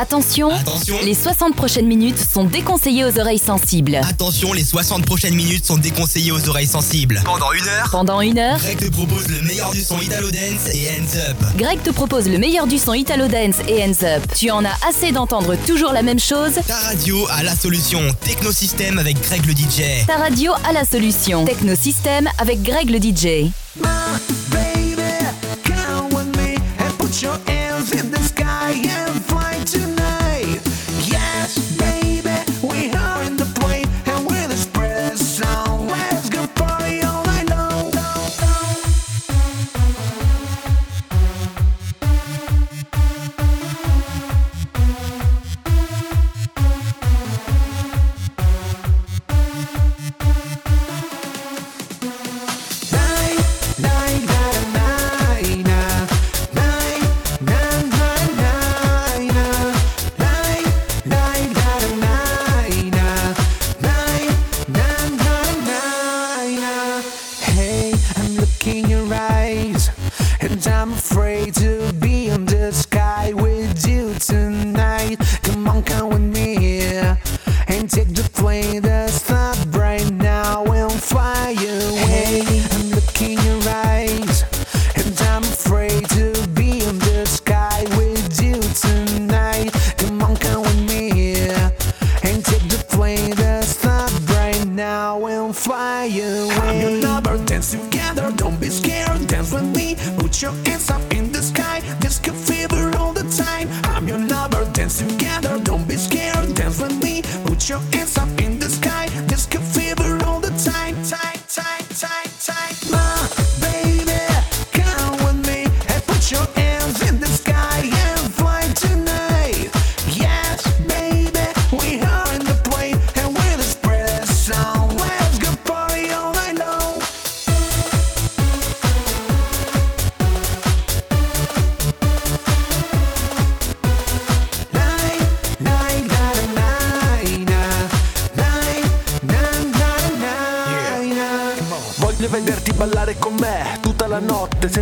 [0.00, 0.96] Attention, Attention.
[1.04, 3.96] les 60 prochaines minutes sont déconseillées aux oreilles sensibles.
[4.08, 7.20] Attention, les 60 prochaines minutes sont déconseillées aux oreilles sensibles.
[7.24, 10.72] Pendant une heure, Pendant une heure, Greg te propose le meilleur du son Italo Dance
[10.72, 11.36] et Hands Up.
[11.56, 14.22] Greg te propose le meilleur du son Italo Dance et Hands Up.
[14.38, 16.52] Tu en as assez d'entendre toujours la même chose?
[16.68, 18.00] Ta radio a la solution.
[18.24, 20.06] Technosystème avec Greg le DJ.
[20.06, 21.44] Ta radio a la solution.
[21.44, 23.50] Technosystème avec Greg le DJ.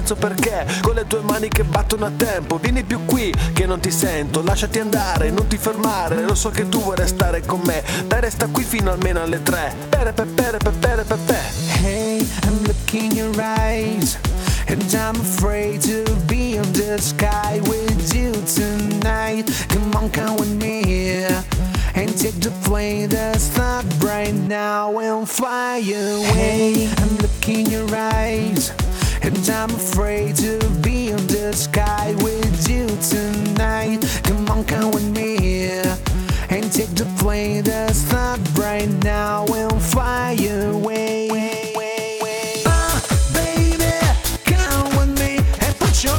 [0.06, 0.64] Senza perché?
[0.82, 4.42] Con le tue mani che battono a tempo Vieni più qui che non ti sento.
[4.42, 7.82] Lasciati andare, non ti fermare Lo so che tu vuoi restare con me.
[8.06, 9.74] Dai resta qui fino almeno alle tre.
[9.88, 11.38] Pere pe pere pe pere pe pe.
[11.82, 14.18] Hey, I'm looking in your eyes,
[14.68, 19.50] and I'm afraid to be in the sky with you tonight.
[19.68, 21.24] Come on, come with me
[21.96, 24.98] and take the plane that's not right now.
[24.98, 26.88] And fly away.
[26.98, 28.70] I'm looking in your eyes,
[29.26, 33.98] and I'm afraid to be in the sky with you tonight.
[34.22, 35.66] Come on, come with me
[36.48, 41.28] and take the plane that's not right now We'll fly away.
[42.66, 43.02] Ah,
[43.34, 43.92] baby,
[44.44, 46.18] come with me and put your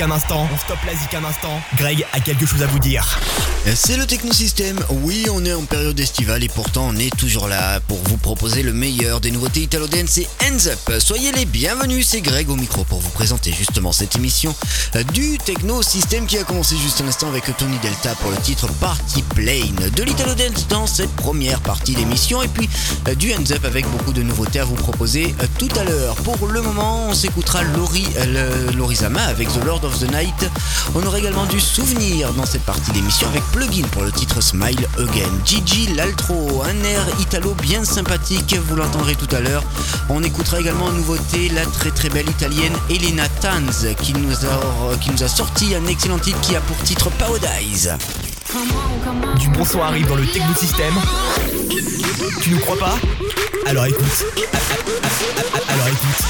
[0.00, 0.48] un instant.
[0.52, 1.60] On stoppe la zik un instant.
[1.76, 3.18] Greg a quelque chose à vous dire.
[3.74, 4.78] C'est le Technosystème.
[4.90, 8.62] Oui, on est en période estivale et pourtant on est toujours là pour vous proposer
[8.62, 11.00] le meilleur des nouveautés Italo Dance et Hands Up.
[11.00, 14.54] Soyez les bienvenus, c'est Greg au micro pour vous présenter justement cette émission
[14.96, 18.66] euh, du Technosystème qui a commencé juste un instant avec Tony Delta pour le titre
[18.80, 22.68] Party Plane de l'Italo Dance dans cette première partie d'émission et puis
[23.08, 26.14] euh, du Hands Up avec beaucoup de nouveautés à vous proposer euh, tout à l'heure.
[26.16, 30.50] Pour le moment, on s'écoutera Lori, euh, le- Lorizama avec The Lord of the Night.
[30.94, 34.86] On aura également du souvenir dans cette partie d'émission avec Plugin pour le titre Smile
[34.98, 35.32] Again.
[35.44, 39.64] Gigi l'altro, un air italo bien sympathique, vous l'entendrez tout à l'heure.
[40.10, 44.96] On écoutera également en nouveauté la très très belle italienne Elena Tanz qui nous a,
[45.00, 47.94] qui nous a sorti un excellent titre qui a pour titre Paradise.
[49.38, 50.94] Du bon son arrive dans le Technosystème.
[52.42, 52.98] Tu nous crois pas?
[53.66, 54.26] Alors écoute.
[55.68, 56.24] Alors écoute.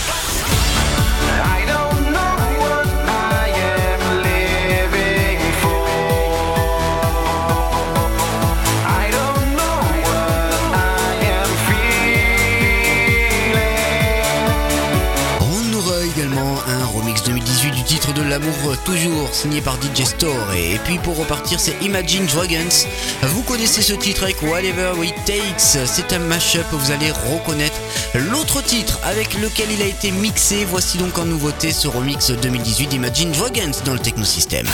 [18.32, 20.54] l'amour toujours, signé par DJ Store.
[20.54, 22.86] Et puis pour repartir, c'est Imagine Dragons.
[23.24, 25.84] Vous connaissez ce titre avec Whatever It Takes.
[25.84, 27.78] C'est un mashup, vous allez reconnaître
[28.14, 30.64] l'autre titre avec lequel il a été mixé.
[30.64, 34.66] Voici donc en nouveauté ce remix 2018 Imagine Dragons dans le Technosystème.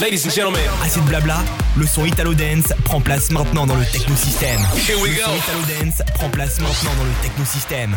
[0.00, 1.38] Ladies and gentlemen, assez de blabla,
[1.76, 4.60] le son Italo Dance prend place maintenant dans le Technosystème.
[4.88, 4.98] Here.
[4.98, 7.96] Le son Italo Dance prend place maintenant dans le Technosystème.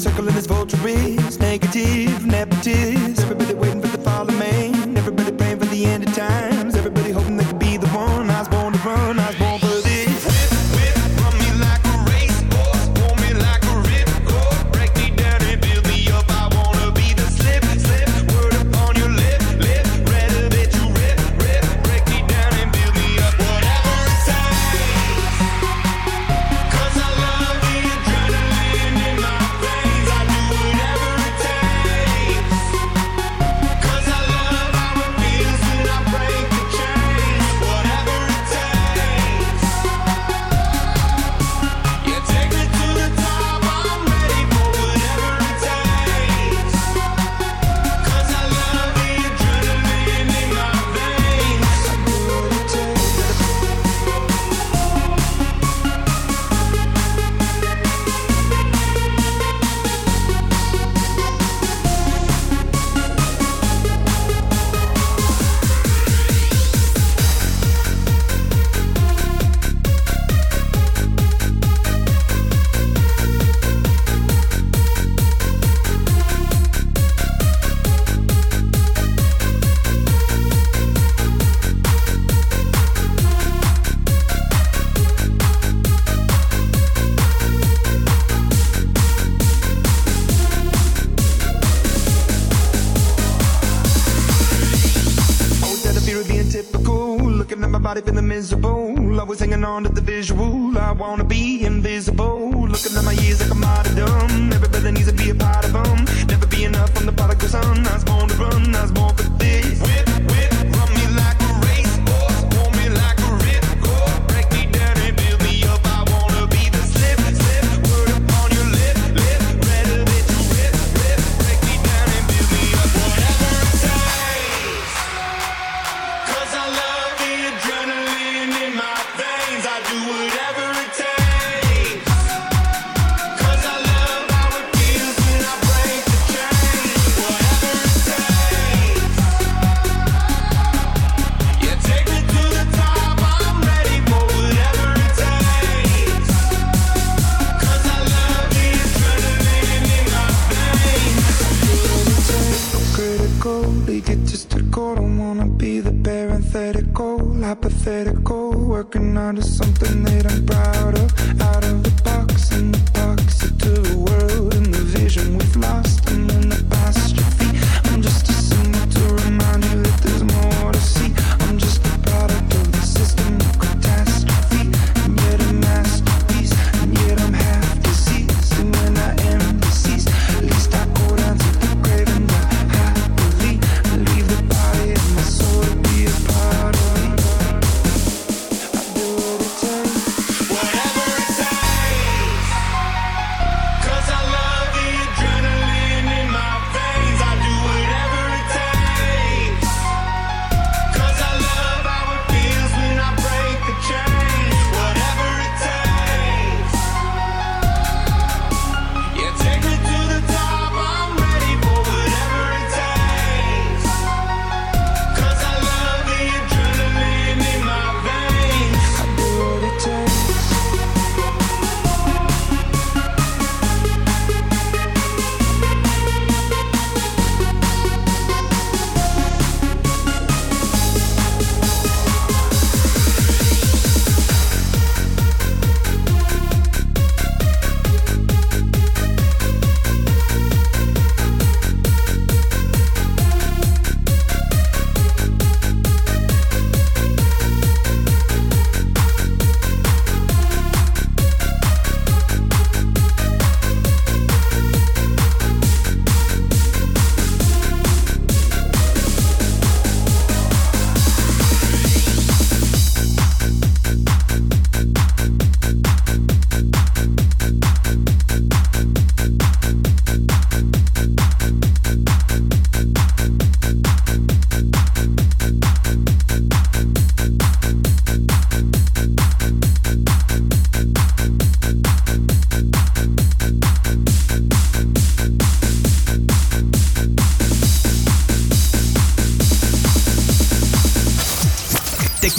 [0.00, 0.78] circle in his vulture
[1.38, 2.09] negative.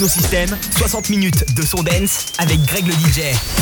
[0.08, 3.61] 60 minutes de son dance avec Greg le DJ.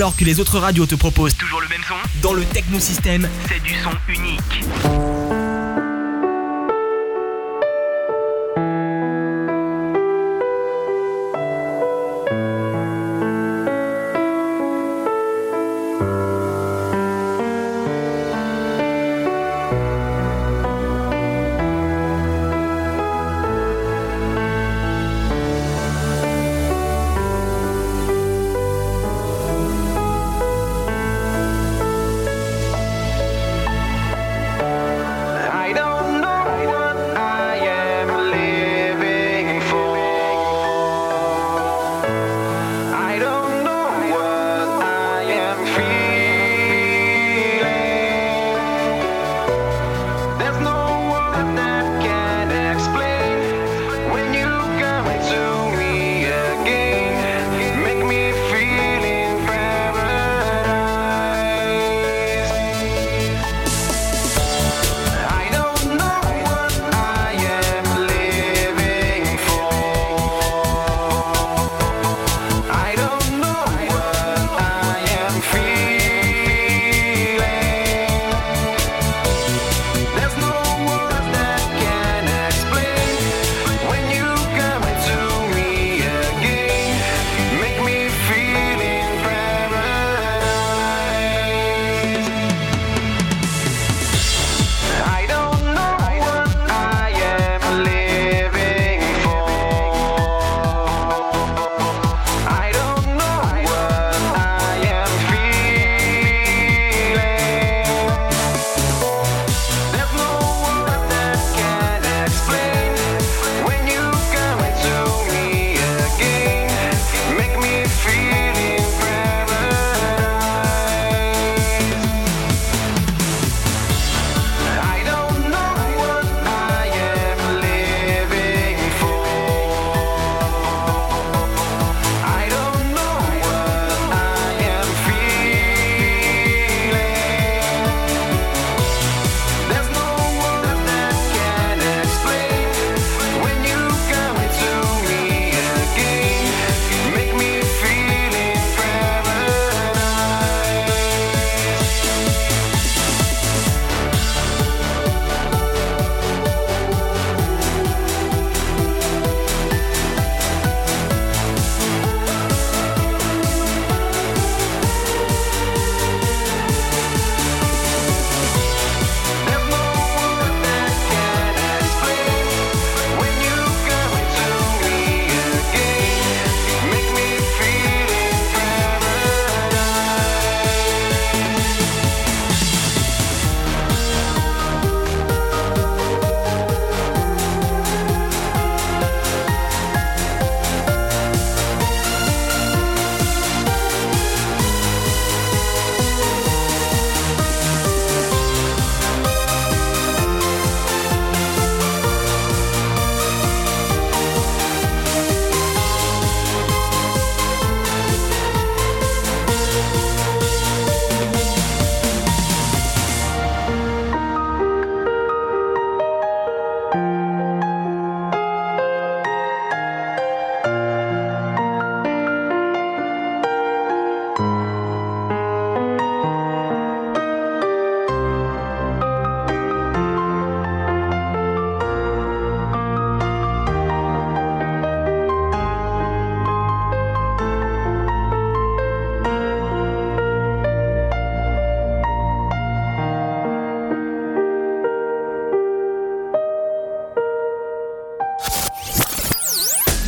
[0.00, 3.62] Alors que les autres radios te proposent toujours le même son, dans le Technosystème, c'est
[3.62, 5.09] du son unique.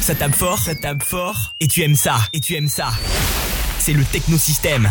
[0.02, 2.90] Ça tape fort, ça tape fort, et tu aimes ça, et tu aimes ça.
[3.78, 4.90] C'est le technosystème.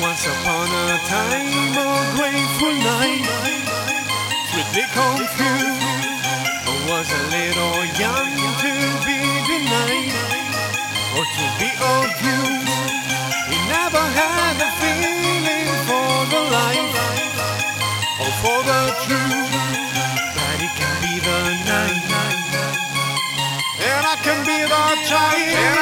[0.02, 3.22] Once upon a time, a grateful night,
[4.52, 5.79] sweetly confused.
[7.00, 8.72] Was a little young to
[9.08, 10.12] be denied
[11.16, 12.68] or to be abused.
[13.48, 16.96] He never had a feeling for the life
[18.20, 19.48] or for the truth
[20.36, 21.40] that it can be the
[21.72, 22.04] night.
[23.80, 25.79] And I can be the child,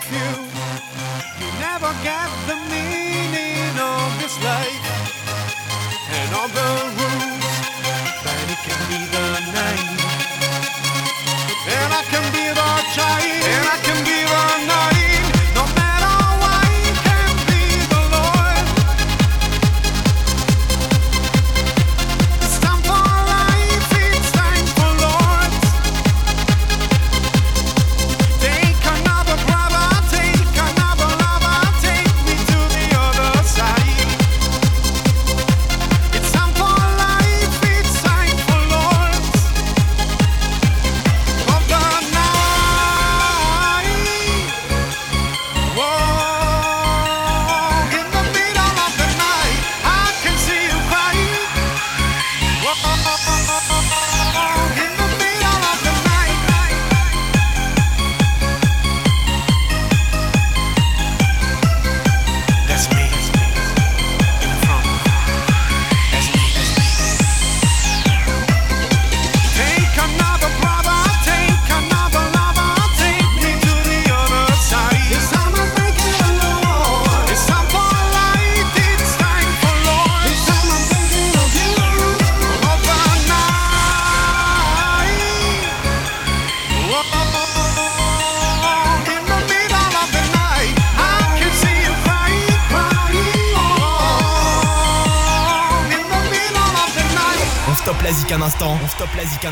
[0.00, 0.54] confused.
[1.40, 4.84] You never get the meaning of this life
[6.18, 7.46] and all the rules,
[8.22, 9.26] but it can be the
[9.58, 9.90] night.
[11.74, 12.47] And I can be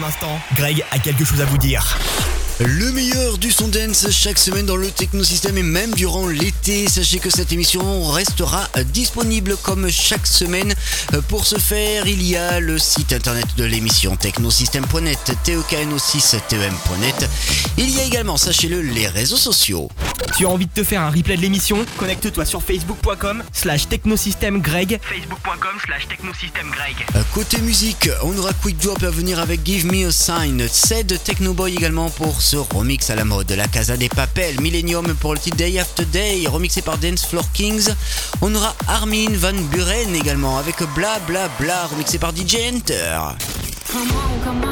[0.03, 0.41] instant.
[0.55, 1.97] Greg a quelque chose à vous dire.
[2.59, 6.89] Le meilleur du son dance chaque semaine dans le technosystème et même durant l'été.
[6.89, 10.75] Sachez que cette émission restera disponible comme chaque semaine.
[11.29, 17.29] Pour ce faire, il y a le site internet de l'émission technosystème.net, tekno6tem.net.
[17.77, 19.91] Il y a également, sachez-le, les réseaux sociaux.
[20.39, 21.85] Tu as envie de te faire un replay de l'émission?
[21.99, 24.99] Connecte-toi sur facebook.com slash technosystèmegreg.
[25.03, 27.05] Facebook.com slash technosystèmegreg.
[27.17, 31.23] Euh, Côté musique, on aura Quick Drop à venir avec Give Me a Sign, Ced
[31.23, 35.41] Technoboy également pour ce remix à la mode, La Casa des Papel, Millennium pour le
[35.41, 37.89] titre Day After Day, remixé par Dance Floor Kings.
[38.41, 43.19] On aura Armin Van Buren également avec Bla Bla Bla, remixé par DJ Enter.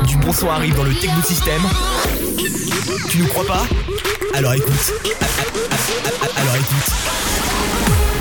[0.07, 1.63] Du bon arrive dans le technosystème.
[3.11, 3.67] Tu nous crois pas?
[4.35, 4.93] Alors écoute.
[6.37, 8.13] Alors écoute.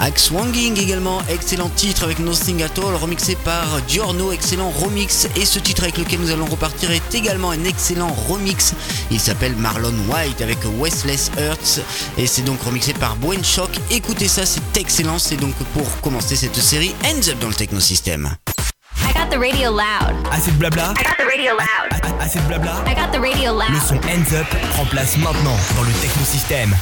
[0.00, 5.26] Axe Wanging également, excellent titre avec Nothing At All, remixé par Giorno, excellent remix.
[5.36, 8.74] Et ce titre avec lequel nous allons repartir est également un excellent remix.
[9.10, 11.80] Il s'appelle Marlon White avec Westless Hearts
[12.16, 13.70] et c'est donc remixé par Buen Shock.
[13.90, 15.18] Écoutez ça, c'est excellent.
[15.18, 18.36] C'est donc pour commencer cette série Ends Up dans le technosystème.
[19.02, 20.14] I got the radio loud.
[20.30, 22.20] Assez de blabla I got the radio loud.
[22.20, 23.82] Assez de blabla I got the radio Le loud.
[23.88, 26.74] son Hands Up prend place maintenant dans le technosystème.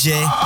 [0.00, 0.39] DJ.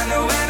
[0.00, 0.49] I know when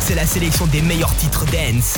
[0.00, 1.94] C'est la sélection des meilleurs titres dance.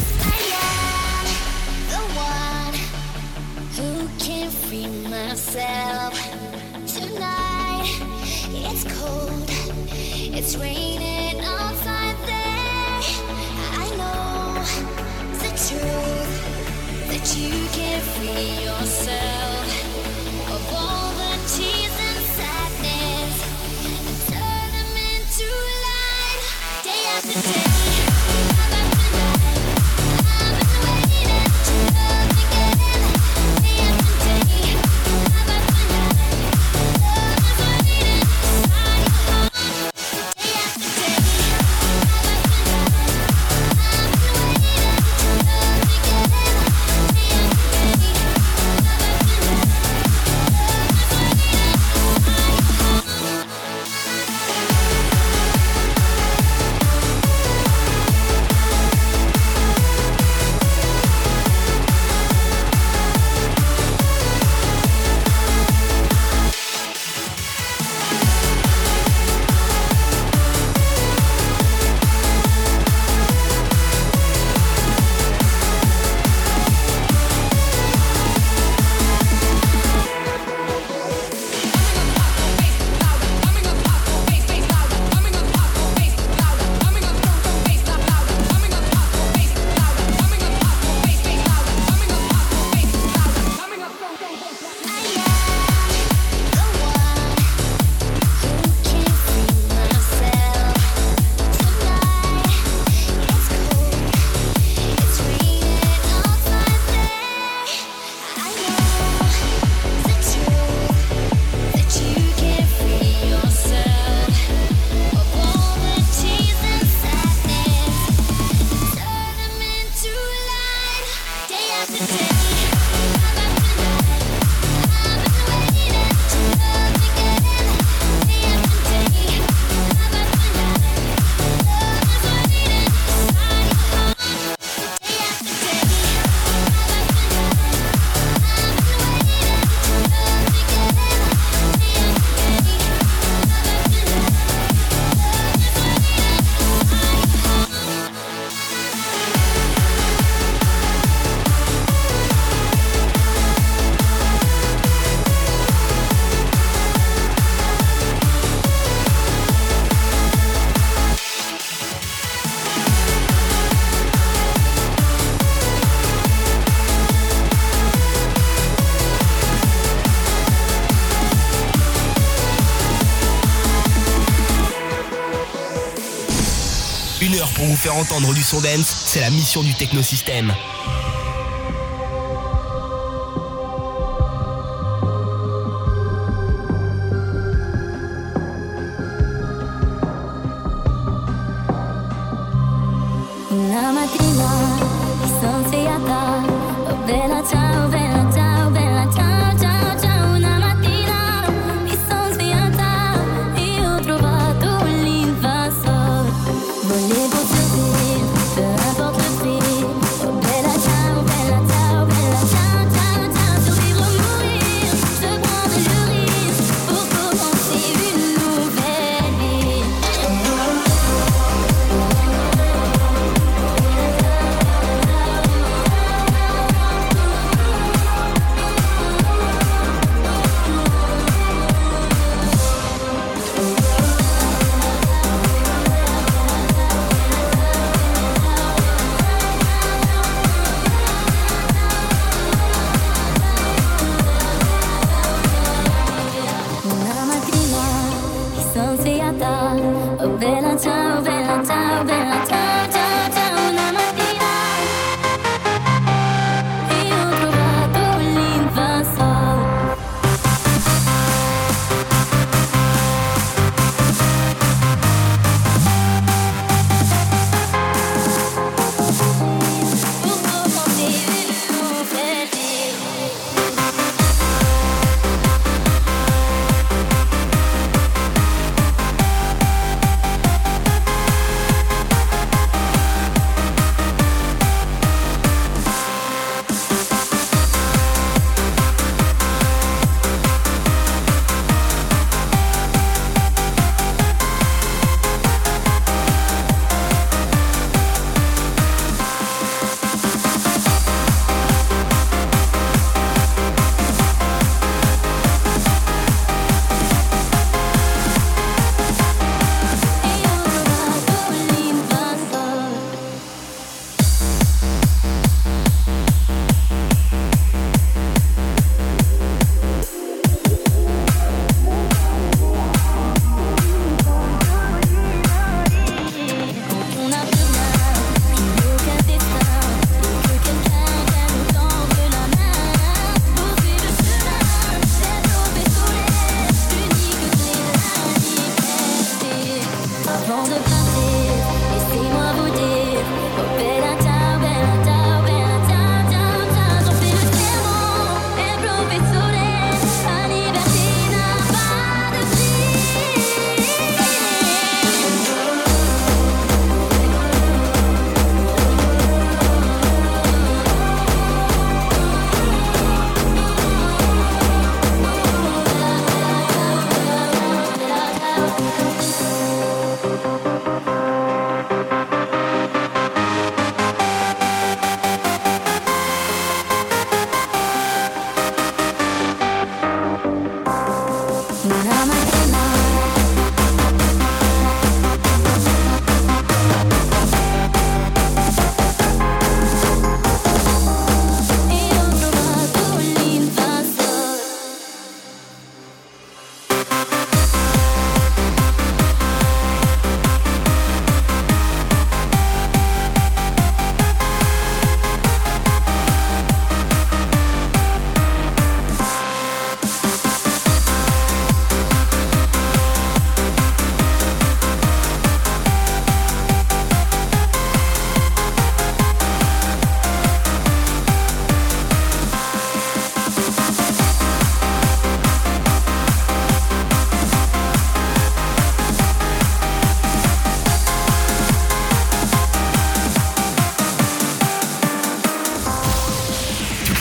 [177.97, 180.55] entendre du son dance, c'est la mission du technosystème.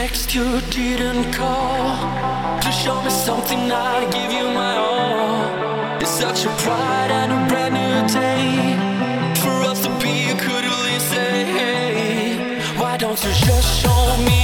[0.00, 1.80] text, you didn't call
[2.64, 6.00] To show me something, I give you my all.
[6.02, 8.46] It's such a pride and a brand new day
[9.42, 12.28] For us to be, you could at least say hey
[12.80, 14.37] Why don't you just show me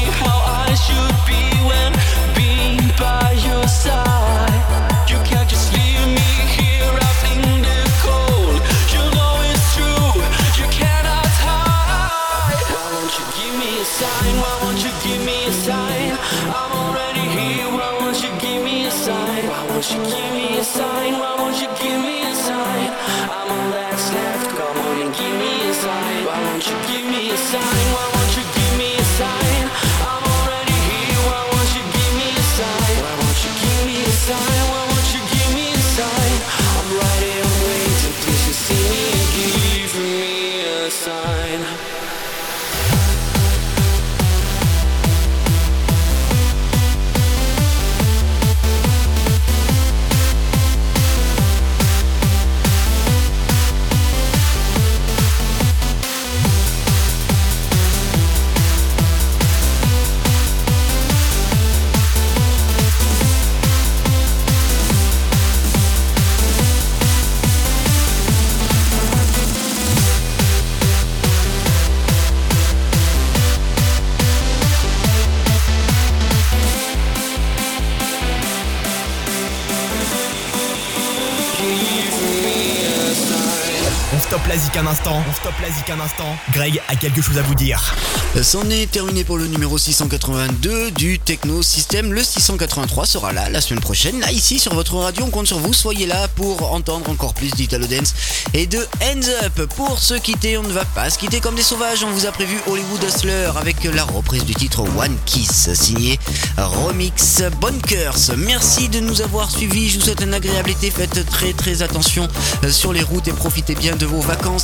[84.77, 86.37] un instant, on stoppe la zik un instant.
[86.53, 87.95] Greg a quelque chose à vous dire.
[88.43, 92.13] C'en est terminé pour le numéro 682 du Techno System.
[92.13, 94.19] Le 683 sera là la semaine prochaine.
[94.21, 95.73] Là, ici, sur votre radio, on compte sur vous.
[95.73, 98.15] Soyez là pour entendre encore plus d'Italo Dance
[98.53, 99.67] et de Hands Up.
[99.77, 102.03] Pour se quitter, on ne va pas se quitter comme des sauvages.
[102.03, 106.19] On vous a prévu Hollywood Hustler avec la reprise du titre One Kiss, signé
[106.59, 108.37] Remix Bunkers.
[108.39, 109.91] Merci de nous avoir suivis.
[109.91, 110.91] Je vous souhaite un agréable été.
[110.91, 112.29] Faites très très attention
[112.71, 114.64] sur les routes et profitez bien de vos vacances.